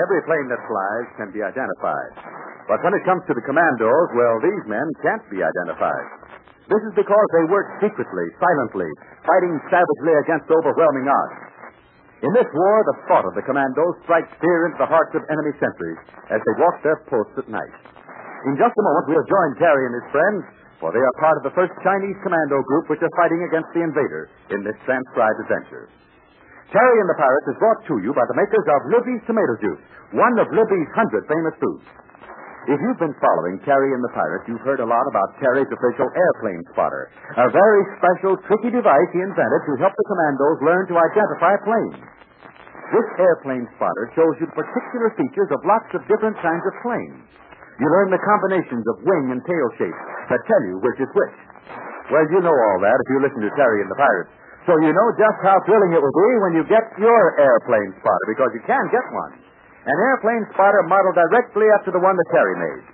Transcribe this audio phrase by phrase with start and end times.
[0.00, 2.16] Every plane that flies can be identified.
[2.64, 6.06] But when it comes to the commandos, well, these men can't be identified.
[6.64, 8.88] This is because they work secretly, silently,
[9.20, 11.38] fighting savagely against overwhelming odds.
[12.24, 15.52] In this war, the thought of the commandos strikes fear into the hearts of enemy
[15.60, 16.00] sentries
[16.32, 17.76] as they walk their posts at night.
[18.48, 20.42] In just a moment, we'll join Terry and his friends,
[20.80, 23.84] for they are part of the first Chinese commando group which are fighting against the
[23.84, 25.92] invader in this transcribed adventure.
[26.72, 29.82] Terry and the Pirates is brought to you by the makers of Libby's Tomato Juice,
[30.16, 31.84] one of Libby's hundred famous foods.
[32.64, 36.08] If you've been following Terry and the Pirates, you've heard a lot about Terry's official
[36.08, 40.96] airplane spotter, a very special, tricky device he invented to help the commandos learn to
[40.96, 42.00] identify planes.
[42.88, 47.20] This airplane spotter shows you particular features of lots of different kinds of planes.
[47.84, 50.02] You learn the combinations of wing and tail shapes
[50.32, 51.36] that tell you which is which.
[52.08, 54.32] Well, you know all that if you listen to Terry and the Pirates.
[54.62, 58.26] So you know just how thrilling it will be when you get your airplane spotter,
[58.30, 59.34] because you can get one.
[59.82, 62.86] An airplane spotter modeled directly after the one that Terry made.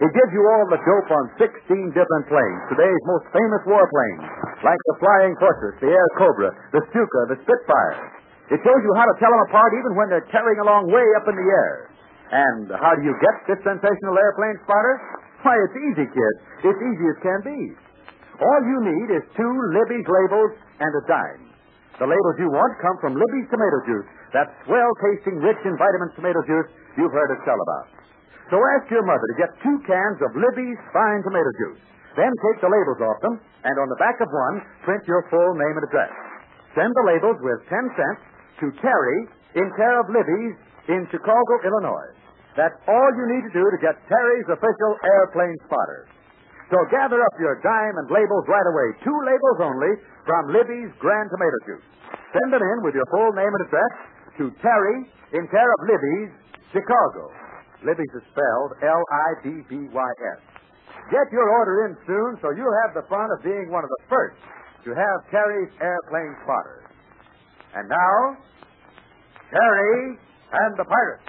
[0.00, 4.24] It gives you all the dope on 16 different planes, today's most famous warplanes,
[4.64, 8.00] like the Flying Fortress, the Airacobra, the Stuka, the Spitfire.
[8.48, 11.28] It shows you how to tell them apart even when they're tearing along way up
[11.28, 11.92] in the air.
[12.32, 14.96] And how do you get this sensational airplane spotter?
[15.44, 16.34] Why, it's easy, kid.
[16.64, 17.60] It's easy as can be.
[18.40, 21.44] All you need is two Libby's labels and a dime.
[22.00, 26.16] The labels you want come from Libby's tomato juice, that swell tasting, rich in vitamins
[26.16, 27.92] tomato juice you've heard us tell about.
[28.48, 31.84] So ask your mother to get two cans of Libby's fine tomato juice.
[32.16, 35.52] Then take the labels off them, and on the back of one, print your full
[35.54, 36.10] name and address.
[36.74, 38.22] Send the labels with 10 cents
[38.64, 39.18] to Terry
[39.60, 40.56] in care of Libby's
[40.88, 42.10] in Chicago, Illinois.
[42.56, 46.08] That's all you need to do to get Terry's official airplane spotter.
[46.70, 48.88] So gather up your dime and labels right away.
[49.02, 51.86] Two labels only from Libby's Grand Tomato Juice.
[52.30, 53.94] Send them in with your full name and address
[54.38, 54.98] to Terry
[55.34, 56.30] in care of Libby's,
[56.70, 57.26] Chicago.
[57.82, 60.40] Libby's is spelled L-I-B-B-Y-S.
[61.10, 64.02] Get your order in soon so you'll have the fun of being one of the
[64.06, 64.38] first
[64.86, 66.86] to have Terry's airplane spotter.
[67.74, 68.38] And now,
[69.50, 70.18] Terry
[70.54, 71.26] and the Pirates.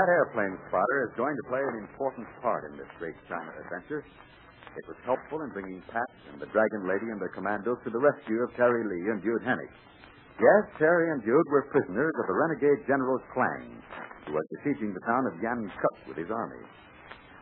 [0.00, 4.00] That airplane spotter is going to play an important part in this great China adventure.
[4.00, 8.00] It was helpful in bringing Pat and the Dragon Lady and the commandos to the
[8.00, 9.68] rescue of Terry Lee and Dude Hennick.
[10.40, 13.76] Yes, Terry and Dude were prisoners of the renegade General Klang,
[14.24, 16.64] who was besieging the town of Yan Kuk with his army.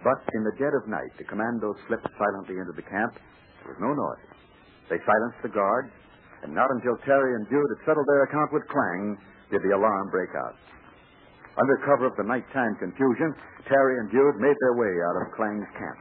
[0.02, 3.22] But in the dead of night, the commandos slipped silently into the camp.
[3.62, 4.34] There was no noise.
[4.90, 5.94] They silenced the guards,
[6.42, 9.14] and not until Terry and Dude had settled their account with Klang
[9.54, 10.58] did the alarm break out.
[11.58, 13.34] Under cover of the nighttime confusion,
[13.66, 15.98] Terry and Dude made their way out of Klang's camp.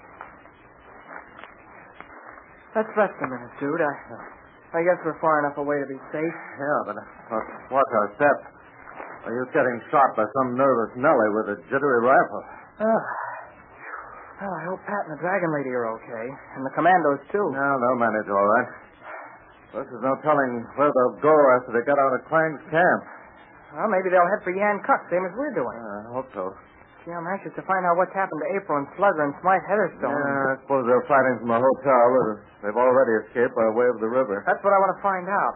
[2.78, 3.82] Let's rest a minute, Dude.
[3.82, 3.94] I,
[4.78, 6.38] I guess we're far enough away to be safe.
[6.62, 7.42] Yeah, but uh,
[7.74, 8.44] watch our steps.
[9.26, 12.44] Are you getting shot by some nervous Nellie with a jittery rifle?
[12.86, 13.02] Oh.
[14.38, 16.26] Well, I hope Pat and the Dragon Lady are okay.
[16.54, 17.42] And the commandos, too.
[17.50, 18.70] No, they'll manage all right.
[19.82, 23.02] This is no telling where they'll go after they get out of Klang's camp.
[23.76, 25.76] Well, maybe they'll head for Yan Kuk, same as we're doing.
[25.76, 26.56] Uh, I hope so.
[27.04, 30.12] Gee, I'm anxious to find out what's happened to April and Slugger and Smythe Heatherstone.
[30.12, 32.08] Yeah, I suppose they're fighting from the hotel.
[32.20, 32.28] or
[32.64, 34.44] They've already escaped by way of the river.
[34.48, 35.56] That's what I want to find out.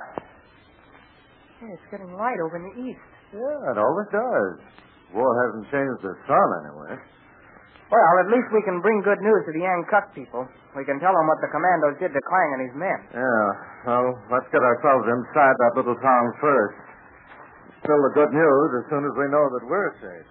[1.72, 3.04] It's getting light over in the east.
[3.36, 4.54] Yeah, it always does.
[5.16, 6.96] War hasn't changed the sun, anyway.
[7.92, 10.48] Well, at least we can bring good news to the Yan Kuk people.
[10.76, 13.00] We can tell them what the commandos did to Klang and his men.
[13.12, 13.48] Yeah,
[13.92, 16.80] well, let's get ourselves inside that little town first.
[17.82, 20.30] Still the good news as soon as we know that we're safe.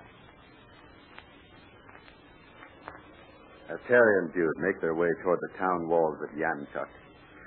[3.74, 6.90] As Terry and Dude make their way toward the town walls of Yanchuk,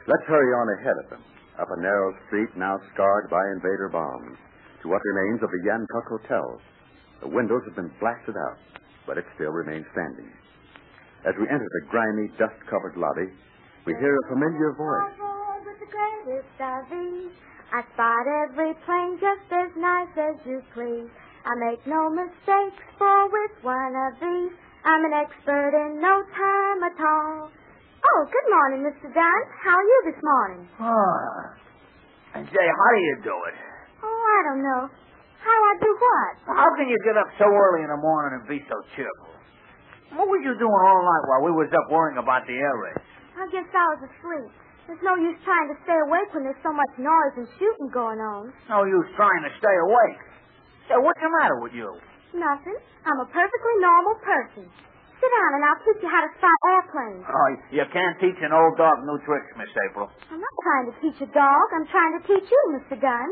[0.08, 1.24] let's hurry on ahead of them,
[1.60, 4.38] up a narrow street now scarred by invader bombs,
[4.84, 6.60] to what remains of the Yanchuk Hotel.
[7.22, 8.60] The windows have been blasted out,
[9.08, 10.28] but it still remains standing.
[11.24, 13.32] As we enter the grimy, dust-covered lobby,
[13.88, 15.33] we hear a familiar voice.
[15.94, 17.36] Aboard with the greatest of ease.
[17.74, 21.10] I spot every plane just as nice as you please.
[21.46, 24.54] I make no mistakes, for with one of these,
[24.86, 27.50] I'm an expert in no time at all.
[27.50, 29.14] Oh, good morning, Mr.
[29.14, 29.42] Dunn.
[29.64, 30.68] How are you this morning?
[30.80, 31.58] Ah.
[32.36, 33.58] And say, how do you do it?
[34.04, 34.84] Oh, I don't know.
[35.44, 36.58] How I do what?
[36.58, 39.34] How can you get up so early in the morning and be so cheerful?
[40.16, 43.08] What were you doing all night while we was up worrying about the air raids?
[43.36, 44.52] I guess I was asleep.
[44.88, 48.20] There's no use trying to stay awake when there's so much noise and shooting going
[48.20, 48.52] on.
[48.68, 50.20] No use trying to stay awake.
[50.92, 51.88] Say, what's the matter with you?
[52.36, 52.76] Nothing.
[53.08, 54.64] I'm a perfectly normal person.
[55.24, 57.24] Sit down and I'll teach you how to spot airplanes.
[57.24, 60.12] Oh, you can't teach an old dog new tricks, Miss April.
[60.28, 61.66] I'm not trying to teach a dog.
[61.72, 63.00] I'm trying to teach you, Mr.
[63.00, 63.30] Dunn.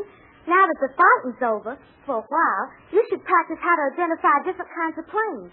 [0.48, 1.72] now that the fighting's over,
[2.08, 2.64] for a while,
[2.96, 5.52] you should practice how to identify different kinds of planes.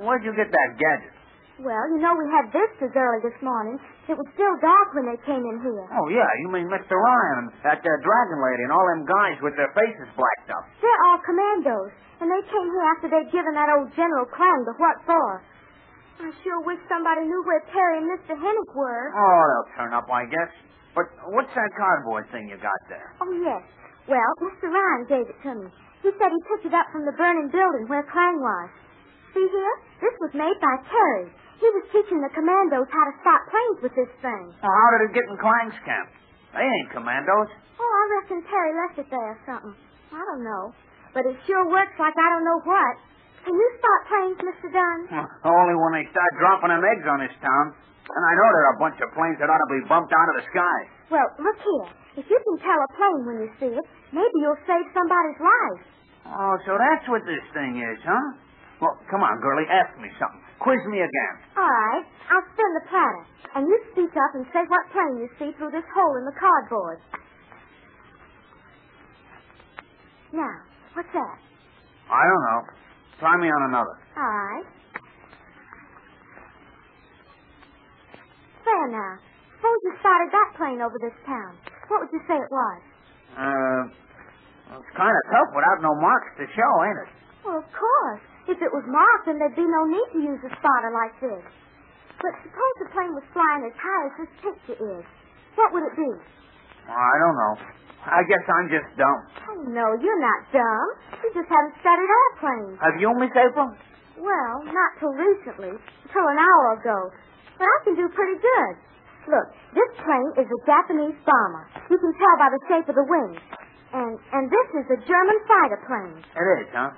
[0.00, 1.12] Where'd you get that gadget?
[1.56, 3.80] Well, you know we had visitors early this morning.
[4.12, 5.88] It was still dark when they came in here.
[5.88, 6.92] Oh, yeah, you mean Mr.
[6.92, 10.64] Ryan and that uh, dragon lady and all them guys with their faces blacked up.
[10.84, 14.76] They're all commandos, and they came here after they'd given that old General Klang the
[14.76, 15.28] what for.
[16.20, 18.36] I sure wish somebody knew where Terry and Mr.
[18.36, 19.16] Hennick were.
[19.16, 20.52] Oh, they'll turn up, I guess.
[20.92, 23.16] But what's that cardboard thing you got there?
[23.24, 23.64] Oh, yes.
[24.08, 24.68] Well, Mr.
[24.68, 25.68] Ryan gave it to me.
[26.04, 28.68] He said he picked it up from the burning building where Klang was.
[29.32, 29.74] See here?
[30.04, 31.28] This was made by Terry.
[31.56, 34.44] He was teaching the commandos how to stop planes with this thing.
[34.60, 36.08] Well, how did it get in Klang's camp?
[36.52, 37.48] They ain't commandos.
[37.80, 39.74] Oh, I reckon Terry left it there or something.
[40.12, 40.72] I don't know.
[41.16, 42.94] But it sure works like I don't know what.
[43.44, 44.68] Can you spot planes, Mr.
[44.74, 45.00] Dunn?
[45.46, 47.64] Only when they start dropping them eggs on this town.
[48.06, 50.28] And I know there are a bunch of planes that ought to be bumped out
[50.30, 50.78] of the sky.
[51.10, 51.88] Well, look here.
[52.22, 55.82] If you can tell a plane when you see it, maybe you'll save somebody's life.
[56.26, 58.26] Oh, so that's what this thing is, huh?
[58.82, 60.45] Well, come on, girlie, ask me something.
[60.60, 61.34] Quiz me again.
[61.56, 62.04] All right.
[62.32, 63.24] I'll spin the platter.
[63.56, 66.36] And you speak up and say what plane you see through this hole in the
[66.38, 66.98] cardboard.
[70.32, 70.56] Now,
[70.94, 71.36] what's that?
[72.10, 72.60] I don't know.
[73.20, 73.96] Try me on another.
[74.16, 74.66] All right.
[78.64, 79.14] There now.
[79.56, 81.56] Suppose you spotted that plane over this town.
[81.88, 82.80] What would you say it was?
[83.32, 83.82] Uh,
[84.68, 87.10] well, it's kind of tough without no marks to show, ain't it?
[87.46, 88.26] Well, of course.
[88.46, 91.42] If it was marked, then there'd be no need to use a spotter like this.
[92.22, 95.04] But suppose the plane was flying as high as this picture is.
[95.58, 96.10] What would it be?
[96.86, 97.54] Well, I don't know.
[98.06, 99.20] I guess I'm just dumb.
[99.50, 100.88] Oh, no, you're not dumb.
[101.26, 102.78] You just haven't studied airplanes.
[102.78, 103.74] Have you, Miss April?
[104.14, 105.74] Well, not till recently.
[106.14, 107.10] Till an hour ago.
[107.58, 108.72] But I can do pretty good.
[109.26, 111.66] Look, this plane is a Japanese bomber.
[111.90, 113.42] You can tell by the shape of the wings.
[113.90, 116.18] And and this is a German fighter plane.
[116.22, 116.90] It is, huh?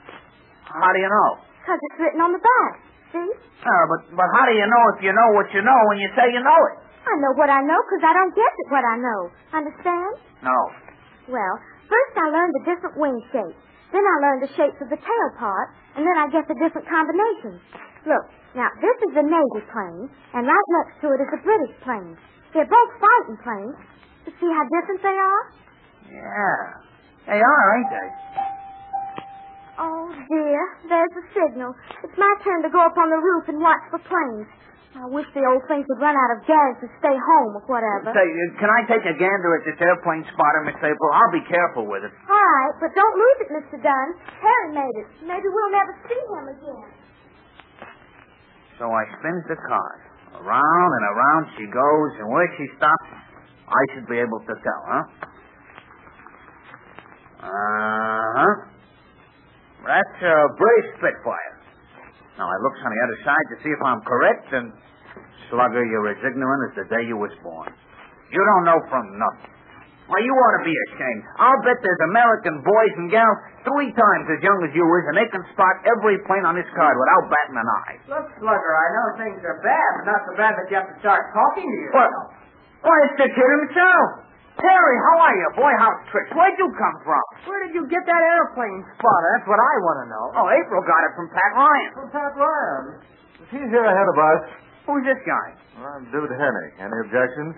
[0.69, 1.29] How do you know?
[1.65, 2.73] Because it's written on the back.
[3.12, 3.29] See?
[3.65, 6.09] Uh, but but how do you know if you know what you know when you
[6.12, 6.76] say you know it?
[7.09, 9.20] I know what I know because I don't guess at what I know.
[9.56, 10.12] Understand?
[10.44, 10.59] No.
[11.32, 11.55] Well,
[11.88, 13.56] first I learned the different wing shapes.
[13.97, 16.85] Then I learned the shapes of the tail part, and then I get the different
[16.85, 17.65] combinations.
[18.05, 21.75] Look, now this is the Navy plane, and right next to it is the British
[21.81, 22.12] plane.
[22.53, 23.76] They're both fighting planes.
[24.29, 25.43] You see how different they are?
[26.12, 26.61] Yeah.
[27.32, 28.09] They are, ain't they?
[29.79, 30.63] Oh, dear.
[30.91, 31.71] There's the signal.
[32.03, 34.51] It's my turn to go up on the roof and watch for planes.
[34.99, 38.11] I wish the old thing could run out of gas to stay home or whatever.
[38.11, 41.09] Say, uh, can I take a gander at this airplane spotter, Miss April?
[41.15, 42.11] I'll be careful with it.
[42.27, 43.77] All right, but don't lose it, Mr.
[43.79, 44.09] Dunn.
[44.43, 45.09] Harry made it.
[45.23, 46.89] Maybe we'll never see him again.
[48.83, 50.01] So I spins the card.
[50.43, 53.11] Around and around she goes, and where she stops,
[53.71, 55.05] I should be able to tell, huh?
[57.39, 58.78] Uh-huh.
[59.85, 61.55] That's a British Spitfire.
[62.39, 64.67] Now I looks on the other side to see if I'm correct, and
[65.51, 67.73] slugger, you're as ignorant as the day you was born.
[68.31, 69.59] You don't know from nothing.
[70.09, 71.23] Why, you ought to be ashamed.
[71.37, 75.17] I'll bet there's American boys and gals three times as young as you is, and
[75.21, 77.97] they can spot every plane on this card without batting an eye.
[78.09, 80.97] Look, Slugger, I know things are bad, but not so bad that you have to
[81.05, 82.25] start talking to yourself.
[82.89, 84.28] Why, it's the kid himself.
[84.58, 85.49] Terry, how are you?
[85.55, 86.34] Boy, how tricks.
[86.34, 87.22] Where'd you come from?
[87.46, 89.29] Where did you get that airplane spotter?
[89.38, 90.24] That's what I want to know.
[90.34, 91.91] Oh, April got it from Pat Ryan.
[91.94, 92.84] From Pat Ryan.
[93.38, 94.41] Is he here ahead of us?
[94.91, 95.46] Who's this guy?
[95.79, 96.72] I'm Dude Hennick.
[96.82, 97.55] Any objections?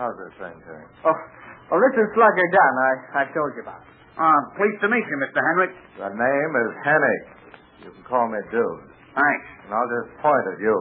[0.00, 0.88] How's this thing, Terry?
[1.04, 1.16] Oh,
[1.68, 2.74] well, this is Slugger Dunn.
[2.80, 3.84] I, I told you about.
[4.16, 5.38] Uh, pleased to meet you, Mr.
[5.44, 5.72] Henrik.
[6.00, 7.22] The name is Hennick.
[7.84, 8.80] You can call me Dude.
[9.12, 9.46] Thanks.
[9.68, 10.76] And I'll just point at you.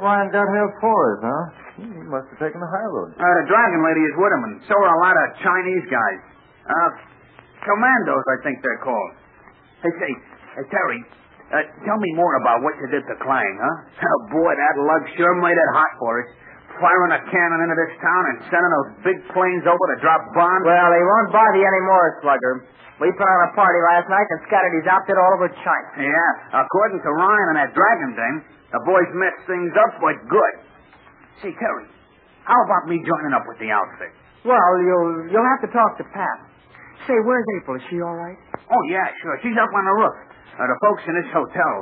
[0.00, 1.44] Ryan got here for us, huh?
[1.84, 3.12] He must have taken the high road.
[3.18, 6.20] Uh, the dragon lady is with him, and so are a lot of Chinese guys.
[6.64, 6.90] Uh,
[7.60, 9.12] commandos, I think they're called.
[9.84, 10.12] Hey, say,
[10.56, 11.00] hey, Terry,
[11.52, 13.76] uh, tell me more about what you did to Klang, huh?
[14.08, 16.28] Oh, boy, that lug sure made it hot for us.
[16.82, 20.66] Firing a cannon into this town and sending those big planes over to drop bombs.
[20.66, 22.54] Well, they won't bother you anymore, Slugger.
[22.98, 25.88] We put on a party last night and scattered his outfit all over China.
[25.98, 28.38] Yeah, according to Ryan and that dragon dame,
[28.70, 30.54] the boys messed things up like good.
[31.42, 31.86] Say, Terry,
[32.46, 34.14] how about me joining up with the outfit?
[34.46, 36.38] Well, you'll you'll have to talk to Pat.
[37.10, 37.76] Say, where's April?
[37.78, 38.38] Is she all right?
[38.54, 39.36] Oh, yeah, sure.
[39.42, 40.16] She's up on the roof.
[40.54, 41.74] Uh, the folks in this hotel,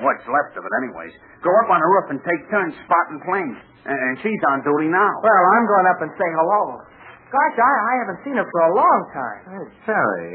[0.00, 1.12] what's left of it anyways,
[1.44, 3.60] go up on the roof and take turns spotting planes.
[3.84, 5.12] And, and she's on duty now.
[5.20, 6.80] Well, I'm going up and say hello.
[7.28, 9.40] Gosh, I, I haven't seen her for a long time.
[9.50, 10.30] Hey, Terry.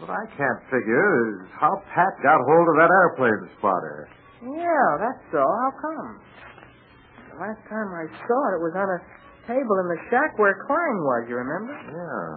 [0.00, 4.08] What I can't figure is how Pat got hold of that airplane spotter.
[4.40, 5.44] Yeah, that's so.
[5.44, 6.08] How come?
[7.32, 9.00] The last time I saw it, it was on a
[9.44, 11.76] table in the shack where Klein was, you remember?
[11.76, 12.28] Yeah.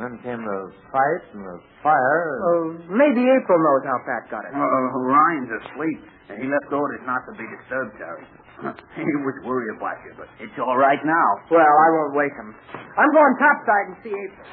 [0.00, 0.60] Then came the
[0.94, 2.24] fight and the fire.
[2.32, 2.40] And...
[2.40, 2.64] Oh,
[2.96, 4.54] maybe April knows how Pat got it.
[4.56, 6.00] Uh, Ryan's asleep.
[6.40, 8.24] He left orders not to be disturbed, Terry.
[8.58, 11.28] He was worried about you, but it's all right now.
[11.50, 12.54] Well, I won't wake him.
[12.74, 14.46] I'm going topside and see April.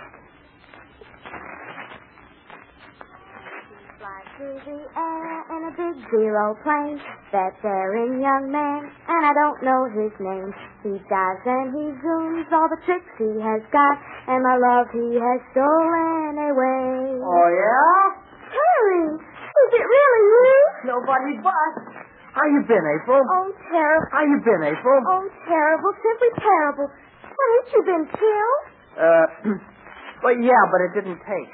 [3.97, 5.25] Fly through the air
[5.57, 7.01] in a big zero plane.
[7.33, 10.53] That daring young man, and I don't know his name.
[10.85, 13.95] He dives and he zooms, all the tricks he has got,
[14.29, 17.17] and my love he has stolen away.
[17.25, 18.21] Oh, yeah?
[18.53, 20.93] Terry, is it really you?
[20.93, 22.05] Nobody but.
[22.35, 23.23] How you been, April?
[23.23, 24.07] Oh, terrible.
[24.11, 24.97] How you been, April?
[25.07, 26.87] Oh, terrible, simply terrible.
[27.23, 28.63] Haven't you been killed?
[28.99, 29.27] Uh,
[30.23, 31.51] well, yeah, but it didn't take.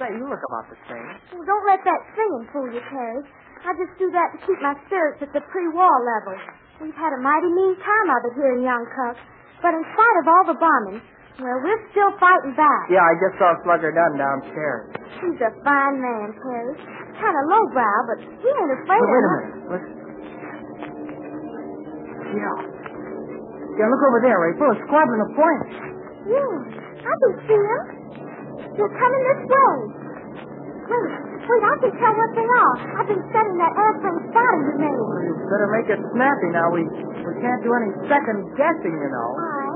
[0.00, 1.04] Say, you look about the same.
[1.36, 3.28] Well, don't let that singing fool you, Terry.
[3.64, 6.36] I just do that to keep my spirits at the pre-war level.
[6.80, 9.16] We've had a mighty mean time of it here in Youngcook.
[9.60, 11.00] But in spite of all the bombing,
[11.40, 12.88] well, we're still fighting back.
[12.88, 14.96] Yeah, I just saw Slugger Dunn downstairs.
[15.20, 17.03] He's a fine man, Terry.
[17.14, 19.54] Kind of lowbrow, but he ain't afraid But of wait a minute.
[19.70, 19.92] Listen.
[22.34, 22.56] Yeah.
[23.78, 24.70] Yeah, look over there, April.
[24.74, 25.70] A squadron of planes.
[26.30, 27.82] Yeah, I can see them.
[28.74, 29.74] They're coming this way.
[30.84, 31.06] Wait,
[31.48, 32.74] wait, I can tell what they are.
[32.98, 34.98] I've been studying that airplane spotter you made.
[34.98, 36.66] Well, you better make it snappy now.
[36.74, 39.28] We we can't do any second guessing, you know.
[39.38, 39.70] Why?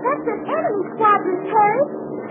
[0.00, 1.82] That's an enemy squadron, Terry.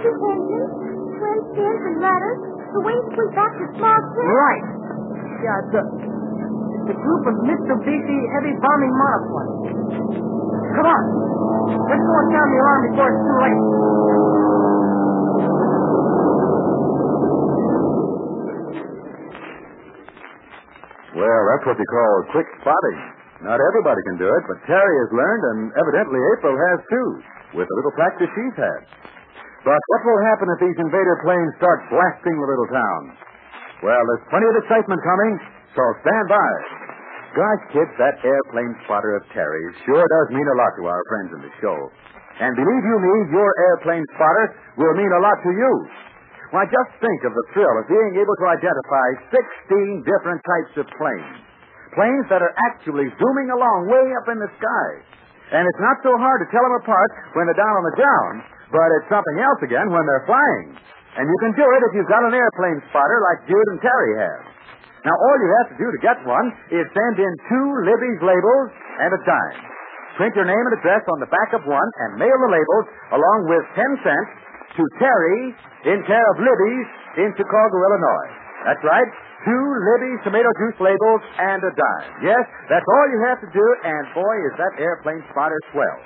[0.03, 0.71] Two engines,
[1.19, 2.39] twin fins and rudders.
[2.75, 4.35] The wings sweep back to small ships.
[4.35, 4.65] Right.
[5.39, 9.63] Yeah, it's a, it's a group of Mitsubishi heavy bombing monoplanes.
[10.75, 11.03] Come on.
[11.87, 13.63] Let's go and sound the alarm before it's too late.
[21.15, 22.99] Well, that's what you call quick spotting.
[23.39, 27.07] Not everybody can do it, but Terry has learned, and evidently April has too,
[27.55, 28.79] with a little practice she's had.
[29.65, 33.01] But what will happen if these invader planes start blasting the little town?
[33.81, 35.33] Well, there's plenty of excitement coming,
[35.73, 36.49] so stand by.
[37.33, 41.33] Gosh, kids, that airplane spotter of Terry's sure does mean a lot to our friends
[41.33, 41.77] in the show.
[42.39, 45.73] And believe you me, your airplane spotter will mean a lot to you.
[46.53, 50.85] Why, just think of the thrill of being able to identify 16 different types of
[50.93, 51.41] planes.
[51.97, 54.89] Planes that are actually zooming along way up in the sky.
[55.53, 58.35] And it's not so hard to tell them apart when they're down on the ground,
[58.73, 60.73] but it's something else again when they're flying.
[61.15, 64.13] And you can do it if you've got an airplane spotter like Dude and Terry
[64.25, 64.43] have.
[65.05, 68.69] Now, all you have to do to get one is send in two Libby's labels
[69.05, 69.61] and a dime.
[70.17, 73.39] Print your name and address on the back of one and mail the labels along
[73.45, 74.31] with 10 cents
[74.75, 75.53] to Terry
[75.93, 76.89] in care of Libby's
[77.21, 78.29] in Chicago, Illinois.
[78.65, 79.11] That's right.
[79.45, 82.09] Two Libby's tomato juice labels and a dime.
[82.25, 85.99] Yes, that's all you have to do, and boy, is that airplane spotter swell.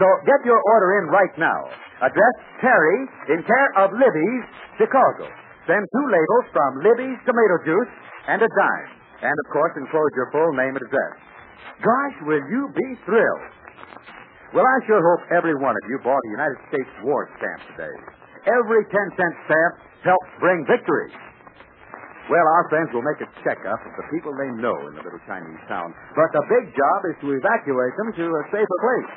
[0.00, 1.60] So get your order in right now.
[2.00, 2.98] Address Terry
[3.34, 4.44] in care of Libby's,
[4.80, 5.28] Chicago.
[5.68, 7.92] Send two labels from Libby's tomato juice
[8.30, 8.90] and a dime.
[9.20, 11.14] And of course, enclose your full name and address.
[11.84, 13.44] Gosh, will you be thrilled?
[14.56, 17.94] Well, I sure hope every one of you bought a United States war stamp today.
[18.48, 19.72] Every 10 cent stamp
[20.08, 21.12] helps bring victory.
[22.28, 25.20] Well, our friends will make a checkup of the people they know in the little
[25.24, 25.96] Chinese town.
[26.12, 29.12] But the big job is to evacuate them to a safer place.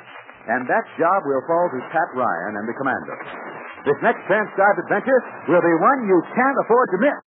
[0.48, 3.14] And that job will fall to Pat Ryan and the commando.
[3.84, 5.20] This next transcribed adventure
[5.52, 7.31] will be one you can't afford to miss.